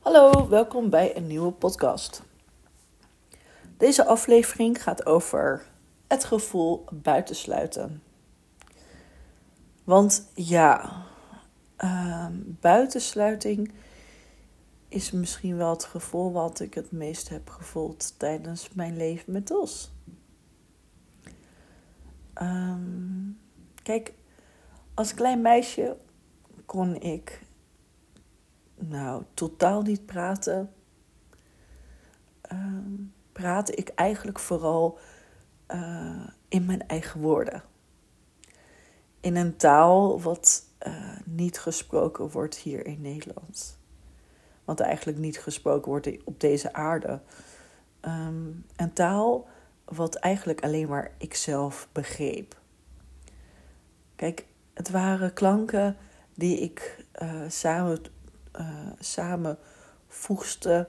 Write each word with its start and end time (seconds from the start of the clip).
Hallo, 0.00 0.48
welkom 0.48 0.90
bij 0.90 1.16
een 1.16 1.26
nieuwe 1.26 1.52
podcast. 1.52 2.22
Deze 3.76 4.04
aflevering 4.06 4.82
gaat 4.82 5.06
over 5.06 5.66
het 6.08 6.24
gevoel 6.24 6.84
buitensluiten. 6.92 8.02
Want 9.84 10.30
ja, 10.34 11.02
uh, 11.78 12.26
buitensluiting 12.46 13.72
is 14.88 15.10
misschien 15.10 15.56
wel 15.56 15.70
het 15.70 15.84
gevoel 15.84 16.32
wat 16.32 16.60
ik 16.60 16.74
het 16.74 16.92
meest 16.92 17.28
heb 17.28 17.48
gevoeld 17.48 18.18
tijdens 18.18 18.72
mijn 18.72 18.96
leven 18.96 19.32
met 19.32 19.50
Os. 19.50 19.92
Ehm, 22.34 23.30
kijk, 23.82 24.12
als 24.94 25.14
klein 25.14 25.40
meisje 25.40 25.96
kon 26.66 27.00
ik 27.00 27.48
nou 28.88 29.22
totaal 29.34 29.82
niet 29.82 30.06
praten. 30.06 30.72
Uh, 32.52 32.58
praatte 33.32 33.74
ik 33.74 33.88
eigenlijk 33.88 34.38
vooral 34.38 34.98
uh, 35.68 36.26
in 36.48 36.64
mijn 36.64 36.88
eigen 36.88 37.20
woorden. 37.20 37.62
In 39.20 39.36
een 39.36 39.56
taal 39.56 40.20
wat 40.20 40.64
uh, 40.86 41.16
niet 41.24 41.58
gesproken 41.58 42.30
wordt 42.30 42.56
hier 42.56 42.86
in 42.86 43.00
Nederland. 43.00 43.78
Wat 44.64 44.80
eigenlijk 44.80 45.18
niet 45.18 45.38
gesproken 45.38 45.90
wordt 45.90 46.24
op 46.24 46.40
deze 46.40 46.72
aarde. 46.72 47.20
Um, 48.00 48.64
een 48.76 48.92
taal 48.92 49.48
wat 49.84 50.14
eigenlijk 50.14 50.60
alleen 50.60 50.88
maar 50.88 51.10
ikzelf 51.18 51.88
begreep. 51.92 52.60
Kijk, 54.16 54.46
het 54.74 54.90
waren 54.90 55.32
klanken 55.32 55.96
die 56.34 56.58
ik 56.58 57.04
uh, 57.22 57.42
samen, 57.48 58.02
uh, 58.56 58.86
samen 58.98 59.58
voegde 60.06 60.88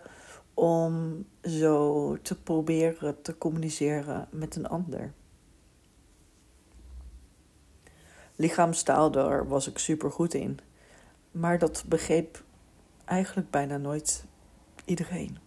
om 0.53 1.25
zo 1.43 2.17
te 2.21 2.41
proberen 2.41 3.21
te 3.21 3.37
communiceren 3.37 4.27
met 4.31 4.55
een 4.55 4.67
ander. 4.67 5.13
Lichaamstaal, 8.35 9.11
daar 9.11 9.47
was 9.47 9.67
ik 9.67 9.77
super 9.77 10.11
goed 10.11 10.33
in. 10.33 10.59
Maar 11.31 11.59
dat 11.59 11.83
begreep 11.87 12.43
eigenlijk 13.05 13.49
bijna 13.49 13.77
nooit 13.77 14.25
iedereen. 14.85 15.37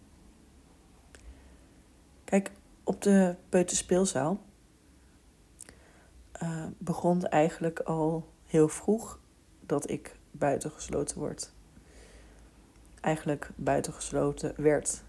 Kijk, 2.23 2.51
op 2.83 3.01
de 3.01 3.35
peuterspeelzaal 3.49 4.39
uh, 6.43 6.65
begon 6.77 7.25
eigenlijk 7.25 7.79
al 7.79 8.29
heel 8.45 8.67
vroeg 8.67 9.19
dat 9.59 9.89
ik 9.89 10.19
buitengesloten 10.31 11.17
word. 11.17 11.53
Eigenlijk 13.05 13.49
buitengesloten 13.55 14.53
werd. 14.57 15.03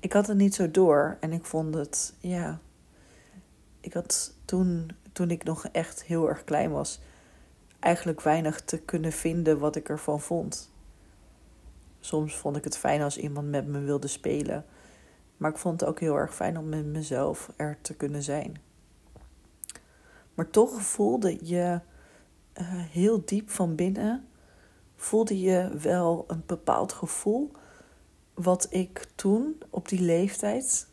Ik 0.00 0.12
had 0.12 0.26
het 0.26 0.36
niet 0.36 0.54
zo 0.54 0.70
door 0.70 1.16
en 1.20 1.32
ik 1.32 1.44
vond 1.44 1.74
het, 1.74 2.14
ja. 2.20 2.60
Ik 3.80 3.92
had 3.92 4.34
toen, 4.44 4.90
toen 5.12 5.30
ik 5.30 5.44
nog 5.44 5.66
echt 5.66 6.04
heel 6.04 6.28
erg 6.28 6.44
klein 6.44 6.70
was, 6.70 7.00
eigenlijk 7.78 8.20
weinig 8.20 8.60
te 8.60 8.78
kunnen 8.78 9.12
vinden 9.12 9.58
wat 9.58 9.76
ik 9.76 9.88
ervan 9.88 10.20
vond. 10.20 10.72
Soms 12.00 12.36
vond 12.36 12.56
ik 12.56 12.64
het 12.64 12.78
fijn 12.78 13.02
als 13.02 13.18
iemand 13.18 13.48
met 13.48 13.66
me 13.66 13.80
wilde 13.80 14.08
spelen. 14.08 14.64
Maar 15.36 15.50
ik 15.50 15.58
vond 15.58 15.80
het 15.80 15.88
ook 15.88 16.00
heel 16.00 16.16
erg 16.16 16.34
fijn 16.34 16.58
om 16.58 16.68
met 16.68 16.86
mezelf 16.86 17.52
er 17.56 17.78
te 17.80 17.94
kunnen 17.94 18.22
zijn. 18.22 18.60
Maar 20.34 20.50
toch 20.50 20.82
voelde 20.82 21.46
je 21.46 21.80
uh, 22.60 22.66
heel 22.70 23.22
diep 23.24 23.50
van 23.50 23.74
binnen, 23.74 24.28
voelde 24.98 25.40
je 25.40 25.76
wel 25.78 26.24
een 26.26 26.42
bepaald 26.46 26.92
gevoel. 26.92 27.50
Wat 28.34 28.66
ik 28.70 29.06
toen 29.14 29.62
op 29.70 29.88
die 29.88 30.00
leeftijd, 30.00 30.88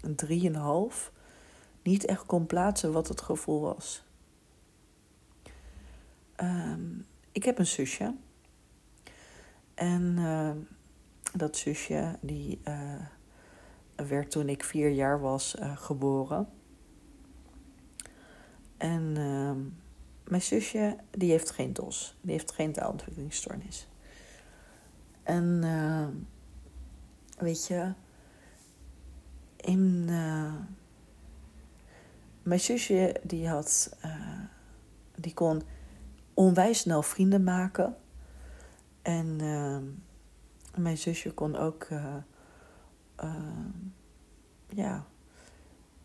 een 0.00 0.14
drieënhalf, 0.14 1.12
niet 1.82 2.04
echt 2.04 2.26
kon 2.26 2.46
plaatsen 2.46 2.92
wat 2.92 3.08
het 3.08 3.20
gevoel 3.20 3.60
was. 3.60 4.04
Um, 6.40 7.06
ik 7.32 7.44
heb 7.44 7.58
een 7.58 7.66
zusje. 7.66 8.14
En 9.74 10.02
uh, 10.18 10.50
dat 11.34 11.56
zusje, 11.56 12.18
die 12.20 12.60
uh, 12.64 13.00
werd 13.96 14.30
toen 14.30 14.48
ik 14.48 14.64
vier 14.64 14.90
jaar 14.90 15.20
was 15.20 15.56
uh, 15.58 15.76
geboren. 15.76 16.48
En 18.76 19.12
ehm, 19.16 19.60
mijn 20.28 20.42
zusje, 20.42 20.96
die 21.10 21.30
heeft 21.30 21.50
geen 21.50 21.72
DOS. 21.72 22.16
Die 22.20 22.32
heeft 22.32 22.52
geen 22.52 22.72
taalontwikkelingsstoornis. 22.72 23.88
En 25.22 25.60
ehm, 25.62 26.12
weet 27.44 27.66
je, 27.66 27.92
in, 29.56 30.04
mijn 32.42 32.60
zusje 32.60 33.20
die 33.22 33.48
had, 33.48 33.96
die 35.14 35.34
kon 35.34 35.62
onwijs 36.34 36.78
snel 36.78 37.02
vrienden 37.02 37.44
maken. 37.44 37.96
En 39.02 39.36
mijn 40.74 40.98
zusje 40.98 41.32
kon 41.32 41.56
ook 41.56 41.88
ja, 44.68 45.06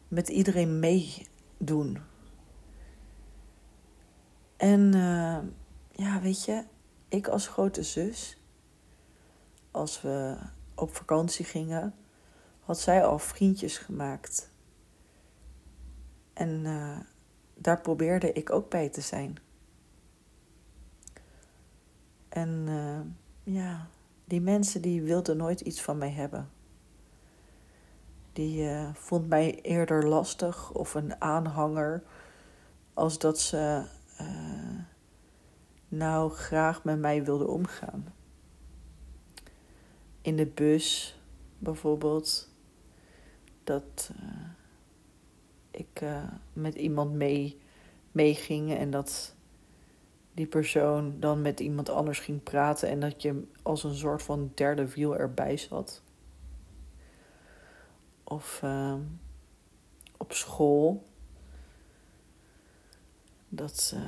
met 0.08 0.30
iedereen 0.30 0.80
meedoen. 0.80 1.98
En 4.63 4.91
ja, 5.91 6.22
weet 6.22 6.46
je, 6.46 6.63
ik 7.07 7.28
als 7.28 7.47
grote 7.47 7.84
zus, 7.84 8.38
als 9.72 10.01
we 10.01 10.38
op 10.75 10.96
vakantie 10.96 11.46
gingen, 11.46 11.96
had 12.59 12.79
zij 12.79 13.06
al 13.06 13.19
vriendjes 13.19 13.78
gemaakt. 13.78 14.50
En 16.34 16.66
daar 17.53 17.81
probeerde 17.81 18.34
ik 18.34 18.51
ook 18.51 18.69
bij 18.69 18.90
te 18.90 19.01
zijn. 19.01 19.38
En 22.30 22.66
uh, 22.68 23.00
ja, 23.56 23.88
die 24.25 24.41
mensen 24.41 24.81
die 24.81 25.01
wilden 25.01 25.38
nooit 25.38 25.62
iets 25.62 25.81
van 25.81 25.97
mij 25.97 26.12
hebben. 26.12 26.50
Die 28.34 28.63
uh, 28.63 28.90
vond 28.94 29.28
mij 29.28 29.62
eerder 29.62 30.07
lastig 30.07 30.72
of 30.72 30.94
een 30.94 31.22
aanhanger, 31.22 32.03
als 32.94 33.18
dat 33.18 33.40
ze 33.40 33.85
uh, 34.22 34.79
nou 35.88 36.31
graag 36.31 36.84
met 36.84 37.00
mij 37.00 37.24
wilden 37.24 37.50
omgaan. 37.50 38.13
In 40.22 40.35
de 40.35 40.46
bus 40.46 41.19
bijvoorbeeld, 41.57 42.50
dat 43.63 44.12
ik 45.72 46.03
met 46.53 46.75
iemand 46.75 47.13
mee 47.13 47.62
meeging 48.12 48.74
en 48.74 48.90
dat 48.90 49.35
die 50.34 50.47
persoon 50.47 51.19
dan 51.19 51.41
met 51.41 51.59
iemand 51.59 51.90
anders 51.90 52.19
ging 52.19 52.44
praten 52.44 52.90
en 52.90 53.00
dat 53.00 53.22
je 53.22 53.47
als 53.62 53.84
een 53.84 53.95
soort 53.95 54.24
van 54.24 54.51
derde 54.53 54.88
wiel 54.94 55.18
erbij 55.18 55.57
zat. 55.57 56.03
Of 58.24 58.63
op 60.18 60.34
school. 60.34 61.03
Dat, 63.56 63.94
uh, 63.96 64.02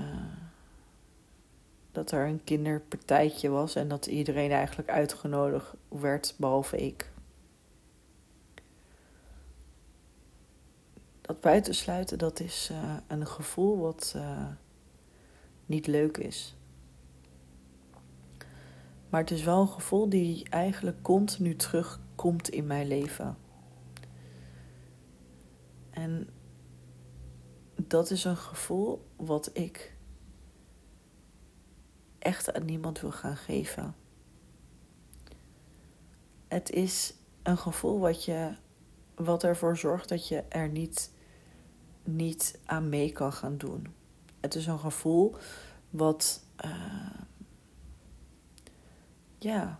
dat 1.91 2.11
er 2.11 2.27
een 2.27 2.43
kinderpartijtje 2.43 3.49
was 3.49 3.75
en 3.75 3.87
dat 3.87 4.05
iedereen 4.05 4.51
eigenlijk 4.51 4.89
uitgenodigd 4.89 5.73
werd, 5.87 6.35
behalve 6.37 6.77
ik. 6.77 7.11
Dat 11.21 11.41
buitensluiten, 11.41 12.17
dat 12.17 12.39
is 12.39 12.69
uh, 12.71 12.97
een 13.07 13.27
gevoel 13.27 13.77
wat 13.77 14.15
niet 15.65 15.87
leuk 15.87 16.17
is. 16.17 16.55
Maar 19.09 19.21
het 19.21 19.31
is 19.31 19.43
wel 19.43 19.61
een 19.61 19.67
gevoel 19.67 20.09
die 20.09 20.49
eigenlijk 20.49 21.01
continu 21.01 21.55
terugkomt 21.55 22.49
in 22.49 22.67
mijn 22.67 22.87
leven. 22.87 23.37
En 25.89 26.29
dat 27.75 28.09
is 28.11 28.23
een 28.23 28.37
gevoel 28.37 29.05
wat 29.15 29.49
ik 29.53 29.95
echt 32.19 32.53
aan 32.53 32.65
niemand 32.65 33.01
wil 33.01 33.11
gaan 33.11 33.37
geven. 33.37 33.95
Het 36.47 36.69
is 36.69 37.13
een 37.43 37.57
gevoel 37.57 37.99
wat, 37.99 38.25
je, 38.25 38.55
wat 39.15 39.43
ervoor 39.43 39.77
zorgt 39.77 40.09
dat 40.09 40.27
je 40.27 40.41
er 40.41 40.69
niet, 40.69 41.11
niet 42.03 42.59
aan 42.65 42.89
mee 42.89 43.11
kan 43.11 43.33
gaan 43.33 43.57
doen. 43.57 43.93
Het 44.39 44.55
is 44.55 44.65
een 44.65 44.79
gevoel 44.79 45.35
wat, 45.89 46.43
uh, 46.65 47.19
ja, 49.37 49.79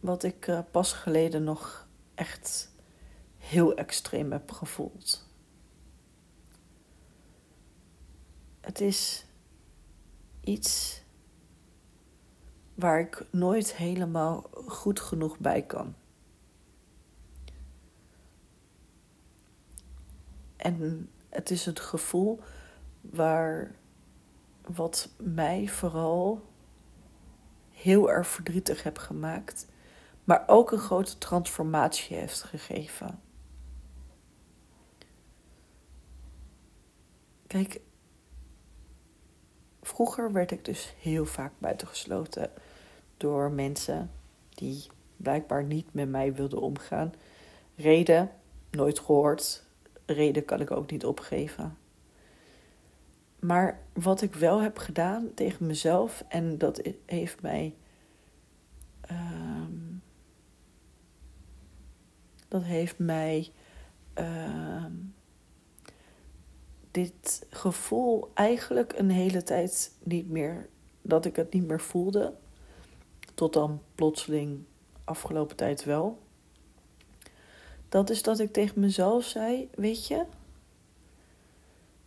wat 0.00 0.22
ik 0.22 0.46
uh, 0.46 0.60
pas 0.70 0.92
geleden 0.92 1.44
nog 1.44 1.88
echt 2.14 2.70
heel 3.38 3.74
extreem 3.74 4.32
heb 4.32 4.50
gevoeld. 4.50 5.27
Het 8.68 8.80
is 8.80 9.24
iets 10.40 11.02
waar 12.74 13.00
ik 13.00 13.26
nooit 13.30 13.74
helemaal 13.74 14.50
goed 14.66 15.00
genoeg 15.00 15.38
bij 15.38 15.62
kan. 15.62 15.94
En 20.56 21.08
het 21.28 21.50
is 21.50 21.64
het 21.64 21.80
gevoel 21.80 22.40
waar 23.00 23.74
wat 24.60 25.10
mij 25.16 25.68
vooral 25.68 26.42
heel 27.70 28.10
erg 28.10 28.28
verdrietig 28.28 28.82
heb 28.82 28.98
gemaakt, 28.98 29.66
maar 30.24 30.44
ook 30.46 30.72
een 30.72 30.78
grote 30.78 31.18
transformatie 31.18 32.16
heeft 32.16 32.42
gegeven. 32.42 33.20
Kijk, 37.46 37.80
vroeger 39.88 40.32
werd 40.32 40.50
ik 40.50 40.64
dus 40.64 40.94
heel 41.00 41.26
vaak 41.26 41.52
buitengesloten 41.58 42.50
door 43.16 43.50
mensen 43.50 44.10
die 44.48 44.86
blijkbaar 45.16 45.64
niet 45.64 45.94
met 45.94 46.08
mij 46.08 46.34
wilden 46.34 46.60
omgaan. 46.60 47.12
Reden, 47.76 48.30
nooit 48.70 48.98
gehoord. 48.98 49.64
Reden 50.06 50.44
kan 50.44 50.60
ik 50.60 50.70
ook 50.70 50.90
niet 50.90 51.04
opgeven. 51.04 51.76
Maar 53.38 53.80
wat 53.92 54.22
ik 54.22 54.34
wel 54.34 54.60
heb 54.60 54.78
gedaan 54.78 55.34
tegen 55.34 55.66
mezelf, 55.66 56.24
en 56.28 56.58
dat 56.58 56.82
heeft 57.06 57.42
mij. 57.42 57.74
Uh, 59.10 59.64
dat 62.48 62.62
heeft 62.62 62.98
mij. 62.98 63.52
Uh, 64.18 64.84
dit 67.02 67.46
gevoel 67.50 68.30
eigenlijk 68.34 68.92
een 68.96 69.10
hele 69.10 69.42
tijd 69.42 69.92
niet 70.02 70.30
meer. 70.30 70.68
dat 71.02 71.24
ik 71.24 71.36
het 71.36 71.52
niet 71.52 71.66
meer 71.66 71.80
voelde. 71.80 72.34
Tot 73.34 73.52
dan 73.52 73.82
plotseling 73.94 74.64
afgelopen 75.04 75.56
tijd 75.56 75.84
wel. 75.84 76.18
Dat 77.88 78.10
is 78.10 78.22
dat 78.22 78.38
ik 78.38 78.52
tegen 78.52 78.80
mezelf 78.80 79.24
zei: 79.24 79.68
Weet 79.74 80.06
je, 80.06 80.24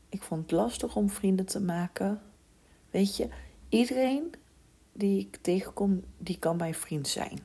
ik 0.10 0.22
vond 0.22 0.42
het 0.42 0.52
lastig 0.52 0.96
om 0.96 1.10
vrienden 1.10 1.46
te 1.46 1.62
maken. 1.62 2.22
Weet 2.90 3.16
je, 3.16 3.30
iedereen 3.70 4.34
die 4.92 5.20
ik 5.20 5.38
tegenkom, 5.42 6.04
die 6.18 6.40
kan 6.40 6.58
mijn 6.58 6.76
vriend 6.76 7.08
zijn. 7.08 7.40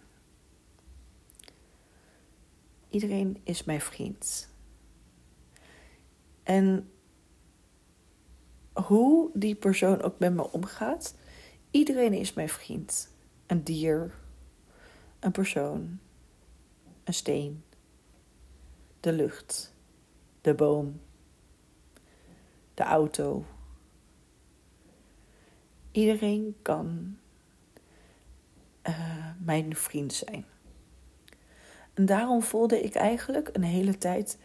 Iedereen 2.89 3.41
is 3.43 3.65
mijn 3.65 3.81
vriend. 3.81 4.49
En 6.43 6.91
hoe 8.87 9.31
die 9.35 9.55
persoon 9.55 10.03
ook 10.03 10.19
met 10.19 10.35
me 10.35 10.51
omgaat, 10.51 11.15
iedereen 11.71 12.13
is 12.13 12.33
mijn 12.33 12.49
vriend. 12.49 13.15
Een 13.47 13.65
dier, 13.65 14.15
een 15.21 15.33
persoon, 15.33 15.99
een 17.05 17.15
steen, 17.15 17.65
de 19.01 19.13
lucht, 19.13 19.75
de 20.41 20.55
boom, 20.55 21.01
de 22.75 22.83
auto. 22.83 23.45
Iedereen 25.91 26.57
kan 26.63 27.19
uh, 28.89 29.31
mijn 29.39 29.77
vriend 29.77 30.13
zijn. 30.13 30.45
En 31.95 32.07
daarom 32.07 32.43
voelde 32.43 32.83
ik 32.83 32.95
eigenlijk 32.95 33.49
een 33.53 33.63
hele 33.63 33.99
tijd 33.99 34.39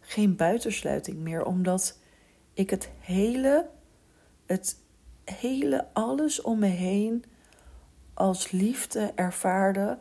geen 0.00 0.36
buitensluiting 0.36 1.18
meer, 1.18 1.44
omdat 1.44 1.98
ik 2.54 2.70
het 2.70 2.90
hele, 2.98 3.68
het 4.46 4.76
hele 5.24 5.86
alles 5.92 6.40
om 6.40 6.58
me 6.58 6.66
heen 6.66 7.24
als 8.14 8.50
liefde 8.50 9.12
ervaarde, 9.14 9.98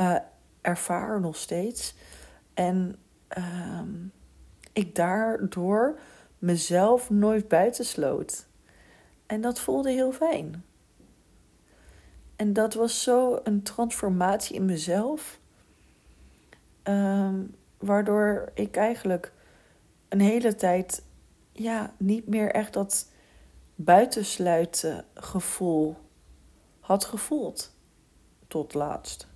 uh, 0.00 0.16
ervaar 0.60 1.20
nog 1.20 1.36
steeds. 1.36 1.94
En 2.54 2.96
uh, 3.38 3.80
ik 4.72 4.94
daardoor 4.94 5.98
mezelf 6.38 7.10
nooit 7.10 7.48
buitensloot. 7.48 8.46
En 9.26 9.40
dat 9.40 9.60
voelde 9.60 9.90
heel 9.90 10.12
fijn. 10.12 10.64
En 12.36 12.52
dat 12.52 12.74
was 12.74 13.02
zo 13.02 13.40
een 13.44 13.62
transformatie 13.62 14.56
in 14.56 14.64
mezelf, 14.64 15.38
um, 16.84 17.54
waardoor 17.78 18.50
ik 18.54 18.76
eigenlijk 18.76 19.32
een 20.08 20.20
hele 20.20 20.54
tijd 20.54 21.02
ja, 21.52 21.94
niet 21.96 22.28
meer 22.28 22.50
echt 22.50 22.72
dat 22.72 23.08
buitensluiten 23.74 25.04
gevoel 25.14 25.96
had 26.80 27.04
gevoeld. 27.04 27.72
Tot 28.46 28.74
laatst. 28.74 29.28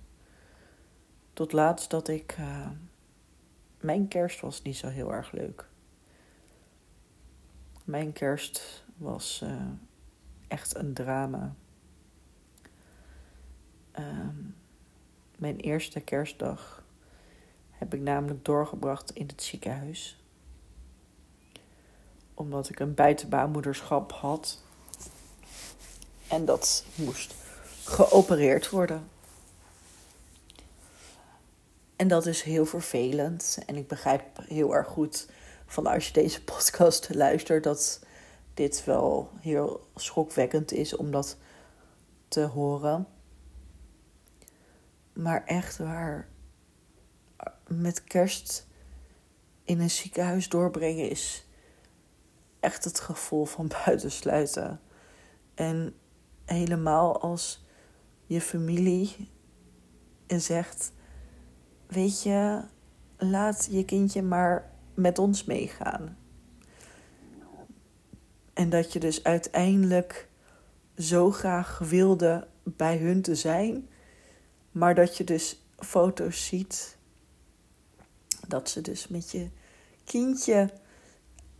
Tot 1.33 1.51
laatst 1.51 1.89
dat 1.89 2.07
ik. 2.07 2.37
Uh, 2.39 2.69
mijn 3.79 4.07
kerst 4.07 4.39
was 4.39 4.61
niet 4.61 4.77
zo 4.77 4.87
heel 4.87 5.13
erg 5.13 5.31
leuk. 5.31 5.67
Mijn 7.83 8.13
kerst 8.13 8.83
was 8.97 9.41
uh, 9.43 9.65
echt 10.47 10.75
een 10.75 10.93
drama. 10.93 11.55
Uh, 13.99 14.27
mijn 15.37 15.57
eerste 15.57 15.99
kerstdag 15.99 16.83
heb 17.71 17.93
ik 17.93 18.01
namelijk 18.01 18.45
doorgebracht 18.45 19.11
in 19.11 19.27
het 19.27 19.43
ziekenhuis. 19.43 20.23
Omdat 22.39 22.69
ik 22.69 22.79
een 22.79 22.93
buitenbaarmoederschap 22.93 24.11
had. 24.11 24.59
En 26.27 26.45
dat 26.45 26.85
moest 26.95 27.35
geopereerd 27.83 28.69
worden. 28.69 29.09
En 31.95 32.07
dat 32.07 32.25
is 32.25 32.41
heel 32.41 32.65
vervelend. 32.65 33.59
En 33.65 33.75
ik 33.75 33.87
begrijp 33.87 34.23
heel 34.47 34.75
erg 34.75 34.87
goed 34.87 35.29
van 35.65 35.87
als 35.87 36.07
je 36.07 36.13
deze 36.13 36.43
podcast 36.43 37.13
luistert, 37.13 37.63
dat 37.63 38.03
dit 38.53 38.83
wel 38.85 39.29
heel 39.39 39.87
schokwekkend 39.95 40.71
is 40.71 40.95
om 40.95 41.11
dat 41.11 41.37
te 42.27 42.41
horen. 42.41 43.07
Maar 45.13 45.45
echt 45.45 45.77
waar, 45.77 46.27
met 47.67 48.03
kerst 48.03 48.67
in 49.63 49.79
een 49.79 49.89
ziekenhuis 49.89 50.49
doorbrengen 50.49 51.09
is 51.09 51.47
echt 52.59 52.83
het 52.83 52.99
gevoel 52.99 53.45
van 53.45 53.67
buitensluiten. 53.85 54.81
En 55.55 55.93
helemaal 56.45 57.21
als 57.21 57.65
je 58.25 58.41
familie 58.41 59.29
zegt: 60.27 60.91
Weet 61.87 62.23
je, 62.23 62.61
laat 63.17 63.67
je 63.71 63.85
kindje 63.85 64.21
maar 64.21 64.71
met 64.93 65.19
ons 65.19 65.43
meegaan. 65.43 66.17
En 68.53 68.69
dat 68.69 68.93
je 68.93 68.99
dus 68.99 69.23
uiteindelijk 69.23 70.29
zo 70.97 71.31
graag 71.31 71.77
wilde 71.77 72.47
bij 72.63 72.97
hun 72.97 73.21
te 73.21 73.35
zijn, 73.35 73.89
maar 74.71 74.95
dat 74.95 75.17
je 75.17 75.23
dus 75.23 75.63
foto's 75.77 76.45
ziet 76.45 76.97
dat 78.47 78.69
ze 78.69 78.81
dus 78.81 79.07
met 79.07 79.31
je 79.31 79.49
kindje 80.03 80.69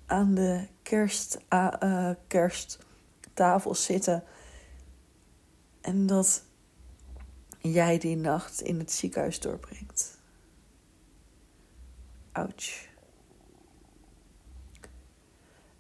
aan 0.09 0.33
de 0.33 0.67
kerst, 0.81 1.37
uh, 1.49 2.11
kersttafel 2.27 3.75
zitten 3.75 4.23
en 5.81 6.07
dat 6.07 6.43
jij 7.57 7.97
die 7.97 8.15
nacht 8.15 8.61
in 8.61 8.79
het 8.79 8.91
ziekenhuis 8.91 9.39
doorbrengt. 9.39 10.17
Ouch. 12.31 12.87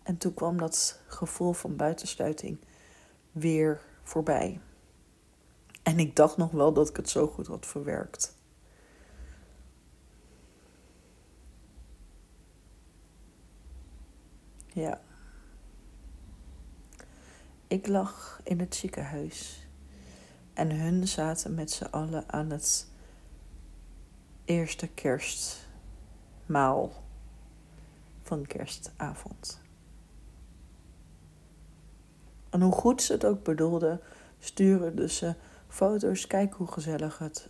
En 0.03 0.17
toen 0.17 0.33
kwam 0.33 0.57
dat 0.57 0.99
gevoel 1.07 1.53
van 1.53 1.75
buitensluiting 1.75 2.59
weer 3.31 3.81
voorbij. 4.03 4.59
En 5.83 5.99
ik 5.99 6.15
dacht 6.15 6.37
nog 6.37 6.51
wel 6.51 6.73
dat 6.73 6.89
ik 6.89 6.95
het 6.95 7.09
zo 7.09 7.27
goed 7.27 7.47
had 7.47 7.65
verwerkt. 7.65 8.37
Ja. 14.79 15.01
Ik 17.67 17.87
lag 17.87 18.39
in 18.43 18.59
het 18.59 18.75
ziekenhuis 18.75 19.67
en 20.53 20.71
hun 20.71 21.07
zaten 21.07 21.53
met 21.53 21.71
z'n 21.71 21.83
allen 21.83 22.31
aan 22.31 22.49
het 22.49 22.87
eerste 24.45 24.87
kerstmaal 24.87 26.91
van 28.21 28.45
kerstavond. 28.45 29.61
En 32.49 32.61
hoe 32.61 32.73
goed 32.73 33.01
ze 33.01 33.13
het 33.13 33.25
ook 33.25 33.43
bedoelden, 33.43 34.01
sturen 34.39 35.09
ze 35.09 35.35
foto's. 35.67 36.27
Kijk 36.27 36.53
hoe 36.53 36.67
gezellig 36.67 37.17
het, 37.17 37.49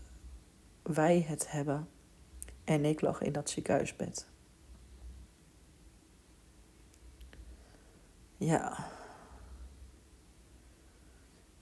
wij 0.82 1.26
het 1.28 1.52
hebben. 1.52 1.88
En 2.64 2.86
ik 2.86 3.02
lag 3.02 3.22
in 3.22 3.32
dat 3.32 3.50
ziekenhuisbed. 3.50 4.28
Ja. 8.40 8.88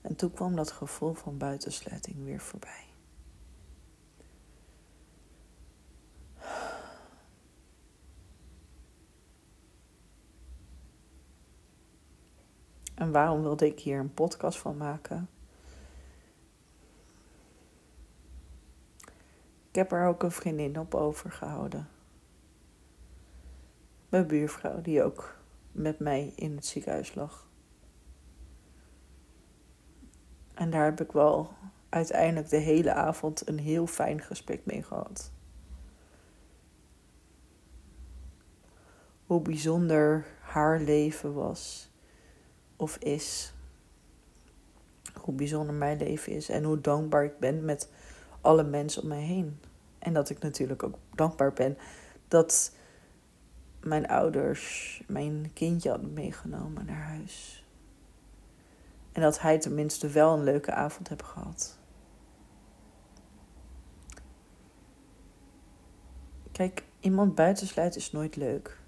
En 0.00 0.16
toen 0.16 0.32
kwam 0.32 0.56
dat 0.56 0.70
gevoel 0.70 1.12
van 1.12 1.38
buitensluiting 1.38 2.24
weer 2.24 2.40
voorbij. 2.40 2.86
En 12.94 13.12
waarom 13.12 13.42
wilde 13.42 13.66
ik 13.66 13.80
hier 13.80 13.98
een 13.98 14.14
podcast 14.14 14.58
van 14.58 14.76
maken? 14.76 15.28
Ik 19.68 19.74
heb 19.74 19.92
er 19.92 20.06
ook 20.06 20.22
een 20.22 20.30
vriendin 20.30 20.78
op 20.78 20.94
overgehouden. 20.94 21.88
Mijn 24.08 24.26
buurvrouw, 24.26 24.80
die 24.80 25.02
ook 25.02 25.37
met 25.78 25.98
mij 25.98 26.32
in 26.34 26.56
het 26.56 26.66
ziekenhuis 26.66 27.14
lag. 27.14 27.48
En 30.54 30.70
daar 30.70 30.84
heb 30.84 31.00
ik 31.00 31.12
wel 31.12 31.52
uiteindelijk 31.88 32.48
de 32.48 32.56
hele 32.56 32.92
avond 32.92 33.48
een 33.48 33.58
heel 33.58 33.86
fijn 33.86 34.20
gesprek 34.20 34.60
mee 34.64 34.82
gehad. 34.82 35.32
Hoe 39.26 39.40
bijzonder 39.40 40.26
haar 40.40 40.80
leven 40.80 41.34
was 41.34 41.90
of 42.76 42.96
is. 42.96 43.54
Hoe 45.14 45.34
bijzonder 45.34 45.74
mijn 45.74 45.98
leven 45.98 46.32
is 46.32 46.48
en 46.48 46.64
hoe 46.64 46.80
dankbaar 46.80 47.24
ik 47.24 47.38
ben 47.38 47.64
met 47.64 47.90
alle 48.40 48.64
mensen 48.64 49.02
om 49.02 49.08
mij 49.08 49.22
heen. 49.22 49.60
En 49.98 50.12
dat 50.12 50.30
ik 50.30 50.38
natuurlijk 50.38 50.82
ook 50.82 50.98
dankbaar 51.14 51.52
ben 51.52 51.78
dat 52.28 52.72
mijn 53.80 54.08
ouders 54.08 55.02
mijn 55.06 55.50
kindje 55.52 55.90
hadden 55.90 56.12
meegenomen 56.12 56.86
naar 56.86 57.02
huis. 57.02 57.64
En 59.12 59.22
dat 59.22 59.40
hij 59.40 59.58
tenminste 59.58 60.08
wel 60.08 60.34
een 60.34 60.44
leuke 60.44 60.72
avond 60.72 61.08
heeft 61.08 61.22
gehad. 61.22 61.78
Kijk, 66.52 66.82
iemand 67.00 67.34
buitensluiten 67.34 68.00
is 68.00 68.12
nooit 68.12 68.36
leuk. 68.36 68.78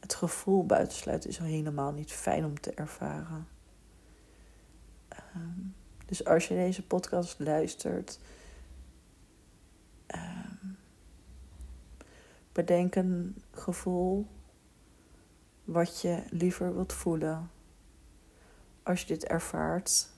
Het 0.00 0.14
gevoel 0.14 0.66
buitensluiten 0.66 1.30
is 1.30 1.38
helemaal 1.38 1.92
niet 1.92 2.12
fijn 2.12 2.44
om 2.44 2.60
te 2.60 2.70
ervaren. 2.74 3.48
Ehm, 5.08 5.60
dus 6.06 6.24
als 6.24 6.48
je 6.48 6.54
deze 6.54 6.86
podcast 6.86 7.38
luistert, 7.38 8.18
bedenk 12.52 12.94
een 12.94 13.42
gevoel 13.50 14.26
wat 15.64 16.00
je 16.00 16.22
liever 16.30 16.74
wilt 16.74 16.92
voelen 16.92 17.50
als 18.82 19.00
je 19.00 19.06
dit 19.06 19.24
ervaart 19.24 20.10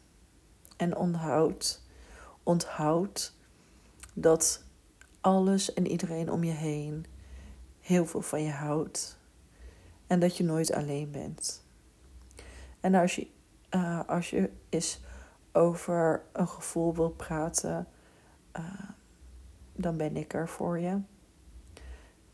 en 0.76 0.96
onthoudt, 0.96 1.86
onthoud 2.42 3.34
dat 4.14 4.64
alles 5.20 5.74
en 5.74 5.86
iedereen 5.86 6.30
om 6.30 6.44
je 6.44 6.52
heen 6.52 7.06
heel 7.80 8.06
veel 8.06 8.22
van 8.22 8.42
je 8.42 8.50
houdt 8.50 9.18
en 10.06 10.20
dat 10.20 10.36
je 10.36 10.44
nooit 10.44 10.72
alleen 10.72 11.10
bent. 11.10 11.64
En 12.80 12.94
als 12.94 13.14
je, 13.14 13.26
uh, 13.70 14.00
als 14.06 14.30
je 14.30 14.50
eens 14.68 15.00
over 15.52 16.22
een 16.32 16.48
gevoel 16.48 16.94
wilt 16.94 17.16
praten, 17.16 17.88
uh, 18.58 18.90
dan 19.72 19.96
ben 19.96 20.16
ik 20.16 20.34
er 20.34 20.48
voor 20.48 20.78
je. 20.78 21.00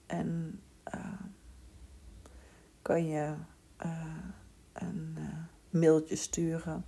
En 0.06 0.60
uh, 0.94 1.20
kan 2.88 3.06
je 3.06 3.34
een 4.72 5.18
mailtje 5.70 6.16
sturen 6.16 6.84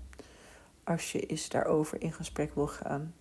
als 0.85 1.13
je 1.13 1.27
eens 1.27 1.49
daarover 1.49 2.03
in 2.03 2.13
gesprek 2.13 2.55
wil 2.55 2.67
gaan. 2.67 3.15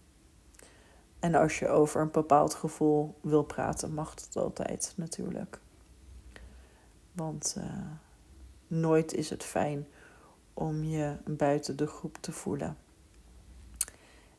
En 1.20 1.36
als 1.36 1.60
je 1.60 1.68
over 1.68 2.02
een 2.02 2.12
bepaald 2.12 2.54
gevoel 2.54 3.16
wil 3.22 3.44
praten, 3.44 3.94
mag 3.94 4.16
dat 4.16 4.44
altijd 4.44 4.94
natuurlijk. 4.96 5.60
Want 7.12 7.56
uh, 7.58 7.64
nooit 8.68 9.14
is 9.14 9.30
het 9.30 9.44
fijn 9.44 9.88
om 10.54 10.84
je 10.84 11.18
buiten 11.26 11.78
de 11.78 11.88
groep 11.88 12.18
te 12.18 12.32
voelen. 12.32 12.78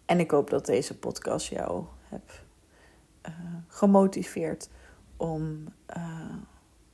En 0.05 0.21
ik 0.21 0.31
hoop 0.31 0.51
dat 0.51 0.67
deze 0.67 0.99
podcast 0.99 1.49
jou 1.49 1.85
heb 2.03 2.43
gemotiveerd 3.69 4.69
om, 5.17 5.65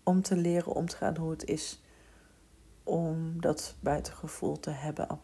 om 0.06 0.22
te 0.22 0.36
leren 0.36 0.72
om 0.72 0.86
te 0.86 0.96
gaan 0.96 1.16
hoe 1.16 1.30
het 1.30 1.44
is 1.44 1.82
om 2.84 3.40
dat 3.40 3.76
buitengevoel 3.80 4.60
te 4.60 4.70
hebben. 4.70 5.20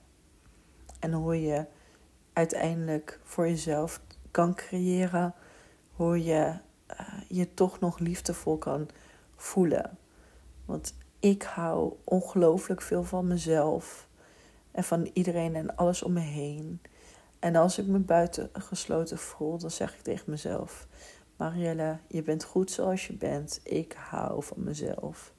En 0.98 1.12
hoe 1.12 1.42
je 1.42 1.66
uiteindelijk 2.32 3.20
voor 3.22 3.48
jezelf 3.48 4.00
kan 4.30 4.54
creëren, 4.54 5.34
hoe 5.92 6.24
je 6.24 6.54
uh, 7.00 7.20
je 7.28 7.54
toch 7.54 7.80
nog 7.80 7.98
liefdevol 7.98 8.58
kan 8.58 8.88
voelen. 9.36 9.98
Want 10.64 10.94
ik 11.20 11.42
hou 11.42 11.92
ongelooflijk 12.04 12.82
veel 12.82 13.04
van 13.04 13.26
mezelf 13.26 14.08
en 14.70 14.84
van 14.84 15.10
iedereen 15.12 15.54
en 15.54 15.76
alles 15.76 16.02
om 16.02 16.12
me 16.12 16.20
heen. 16.20 16.80
En 17.38 17.56
als 17.56 17.78
ik 17.78 17.86
me 17.86 17.98
buiten 17.98 18.50
gesloten 18.52 19.18
voel, 19.18 19.58
dan 19.58 19.70
zeg 19.70 19.94
ik 19.94 20.00
tegen 20.00 20.30
mezelf: 20.30 20.86
Marielle, 21.42 21.98
je 22.08 22.22
bent 22.22 22.44
goed 22.44 22.70
zoals 22.70 23.06
je 23.06 23.12
bent. 23.12 23.60
Ik 23.62 23.92
hou 23.92 24.42
van 24.42 24.64
mezelf. 24.64 25.34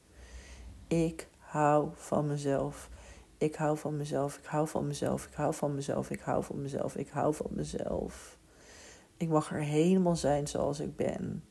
Ik 0.88 1.28
hou 1.40 1.90
van 1.94 2.28
mezelf. 2.28 2.90
Ik 3.38 3.56
hou 3.56 3.78
van 3.78 3.98
mezelf. 3.98 4.38
Ik 4.38 4.46
hou 4.46 4.68
van 4.68 4.88
mezelf. 4.88 5.26
Ik 5.26 5.34
hou 5.34 5.54
van 5.54 5.76
mezelf. 5.76 6.10
Ik 6.10 6.20
hou 6.20 6.44
van 6.44 6.62
mezelf. 6.62 6.96
Ik 6.96 7.10
hou 7.10 7.34
van 7.34 7.50
mezelf. 7.52 8.38
Ik 9.18 9.30
mag 9.30 9.52
er 9.52 9.62
helemaal 9.62 10.16
zijn 10.16 10.48
zoals 10.48 10.80
ik 10.80 10.96
ben. 10.96 11.44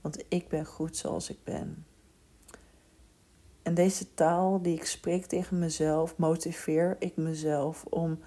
Want 0.00 0.24
ik 0.28 0.48
ben 0.48 0.64
goed 0.66 0.96
zoals 0.96 1.30
ik 1.30 1.44
ben. 1.44 1.86
En 3.62 3.74
deze 3.74 4.14
taal 4.14 4.62
die 4.62 4.74
ik 4.74 4.84
spreek 4.84 5.26
tegen 5.26 5.58
mezelf, 5.58 6.16
motiveer 6.16 6.96
ik 6.98 7.16
mezelf 7.16 7.84
om 7.84 8.18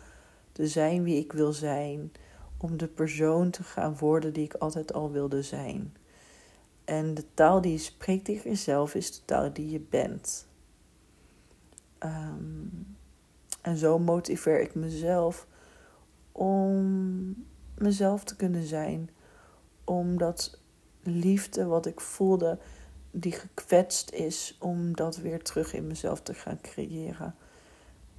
te 0.52 0.68
zijn 0.68 1.04
wie 1.04 1.24
ik 1.24 1.32
wil 1.32 1.54
zijn. 1.54 2.12
Om 2.58 2.78
de 2.78 2.88
persoon 2.88 3.50
te 3.50 3.64
gaan 3.64 3.98
worden 3.98 4.34
die 4.34 4.44
ik 4.44 4.54
altijd 4.54 4.94
al 4.94 5.12
wilde 5.12 5.42
zijn. 5.42 5.96
En 6.86 7.14
de 7.14 7.26
taal 7.34 7.62
die 7.62 7.72
je 7.72 7.78
spreekt 7.78 8.26
tegen 8.26 8.50
jezelf 8.50 8.96
is 8.96 9.12
de 9.12 9.26
taal 9.26 9.54
die 9.54 9.70
je 9.70 9.80
bent. 9.80 10.48
Um, 12.00 12.96
en 13.62 13.78
zo 13.78 14.00
motiveer 14.00 14.62
ik 14.62 14.76
mezelf 14.76 15.48
om 16.32 17.46
mezelf 17.78 18.24
te 18.24 18.36
kunnen 18.36 18.64
zijn. 18.64 19.10
Om 19.84 20.18
dat 20.18 20.60
liefde 21.04 21.66
wat 21.66 21.86
ik 21.86 22.02
voelde, 22.02 22.58
die 23.12 23.32
gekwetst 23.32 24.12
is, 24.12 24.58
om 24.60 24.96
dat 24.96 25.18
weer 25.18 25.44
terug 25.44 25.74
in 25.74 25.88
mezelf 25.88 26.22
te 26.22 26.34
gaan 26.34 26.62
creëren. 26.62 27.36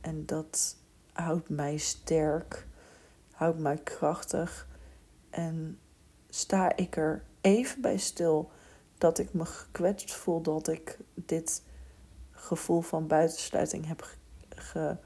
En 0.00 0.26
dat 0.26 0.76
houdt 1.12 1.48
mij 1.48 1.76
sterk, 1.76 2.66
houdt 3.36 3.58
mij 3.58 3.76
krachtig. 3.76 4.68
En 5.30 5.78
sta 6.28 6.76
ik 6.76 6.96
er 6.96 7.24
even 7.40 7.80
bij 7.80 7.96
stil 7.96 8.50
dat 8.98 9.18
ik 9.18 9.32
me 9.32 9.44
gekwetst 9.44 10.14
voel 10.14 10.42
dat 10.42 10.68
ik 10.68 10.98
dit 11.14 11.62
gevoel 12.30 12.80
van 12.80 13.06
buitensluiting 13.06 13.86
heb 13.86 14.08
ge, 14.48 14.96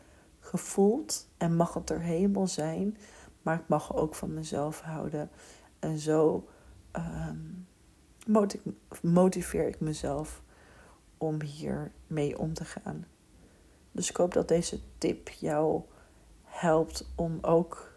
gevoeld. 0.40 1.28
En 1.36 1.56
mag 1.56 1.74
het 1.74 1.90
er 1.90 2.00
helemaal 2.00 2.46
zijn. 2.46 2.96
Maar 3.42 3.58
ik 3.60 3.68
mag 3.68 3.96
ook 3.96 4.14
van 4.14 4.34
mezelf 4.34 4.80
houden. 4.80 5.30
En 5.78 5.98
zo 5.98 6.48
um, 6.92 7.66
motiveer 9.02 9.68
ik 9.68 9.80
mezelf 9.80 10.42
om 11.18 11.42
hier 11.42 11.92
mee 12.06 12.38
om 12.38 12.54
te 12.54 12.64
gaan. 12.64 13.06
Dus 13.92 14.10
ik 14.10 14.16
hoop 14.16 14.32
dat 14.32 14.48
deze 14.48 14.80
tip 14.98 15.28
jou 15.28 15.82
helpt 16.44 17.12
om 17.14 17.38
ook 17.40 17.89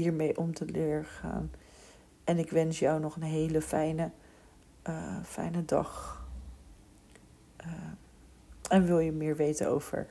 hiermee 0.00 0.38
om 0.38 0.54
te 0.54 0.64
leren 0.64 1.04
gaan. 1.04 1.50
En 2.24 2.38
ik 2.38 2.50
wens 2.50 2.78
jou 2.78 3.00
nog 3.00 3.16
een 3.16 3.22
hele 3.22 3.62
fijne, 3.62 4.10
uh, 4.88 5.22
fijne 5.24 5.64
dag. 5.64 6.22
Uh, 7.66 7.72
en 8.68 8.84
wil 8.84 8.98
je 8.98 9.12
meer 9.12 9.36
weten 9.36 9.68
over 9.68 10.06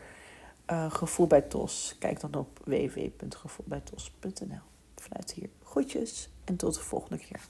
uh, 0.72 0.91
gevoel 0.91 1.27
bij 1.27 1.41
TOS? 1.41 1.96
Kijk 2.00 2.20
dan 2.20 2.36
op 2.36 2.60
www.gevoelbijtos.nl. 2.63 4.62
Vanuit 4.96 5.32
hier 5.34 5.50
groetjes 5.63 6.29
en 6.44 6.56
tot 6.56 6.74
de 6.74 6.82
volgende 6.82 7.17
keer. 7.17 7.41